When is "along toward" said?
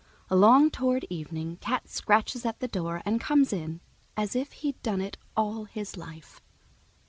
0.31-1.05